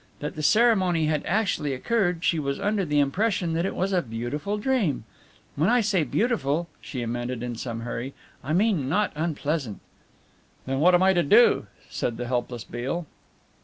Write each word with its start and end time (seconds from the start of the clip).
that 0.19 0.35
the 0.35 0.41
ceremony 0.41 1.05
had 1.05 1.23
actually 1.27 1.75
occurred 1.75 2.23
she 2.23 2.39
was 2.39 2.59
under 2.59 2.83
the 2.83 2.99
impression 2.99 3.53
that 3.53 3.67
it 3.67 3.75
was 3.75 3.93
a 3.93 4.01
beautiful 4.01 4.57
dream 4.57 5.03
when 5.55 5.69
I 5.69 5.81
say 5.81 6.03
beautiful," 6.03 6.67
she 6.81 7.03
amended, 7.03 7.43
in 7.43 7.55
some 7.55 7.81
hurry, 7.81 8.15
"I 8.43 8.51
mean 8.51 8.89
not 8.89 9.11
unpleasant." 9.13 9.79
"Then 10.65 10.79
what 10.79 10.95
am 10.95 11.03
I 11.03 11.13
to 11.13 11.21
do?" 11.21 11.67
said 11.87 12.17
the 12.17 12.25
helpless 12.25 12.63
Beale. 12.63 13.05